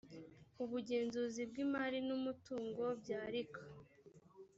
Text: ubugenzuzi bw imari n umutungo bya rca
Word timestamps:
ubugenzuzi 0.63 1.41
bw 1.49 1.55
imari 1.65 1.99
n 2.07 2.09
umutungo 2.17 2.83
bya 3.01 3.21
rca 3.35 3.63